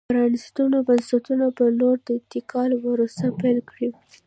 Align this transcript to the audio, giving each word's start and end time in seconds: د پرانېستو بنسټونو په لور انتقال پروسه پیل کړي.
د 0.03 0.03
پرانېستو 0.09 0.61
بنسټونو 0.87 1.45
په 1.57 1.65
لور 1.79 1.97
انتقال 2.15 2.69
پروسه 2.83 3.27
پیل 3.39 3.57
کړي. 3.69 3.89